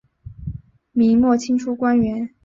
[0.93, 2.33] 明末清初官员。